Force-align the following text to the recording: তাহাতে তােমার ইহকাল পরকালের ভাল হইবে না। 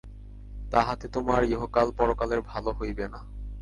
তাহাতে 0.71 1.05
তােমার 1.07 1.41
ইহকাল 1.45 1.87
পরকালের 1.97 2.41
ভাল 2.41 2.65
হইবে 2.79 3.05
না। 3.07 3.19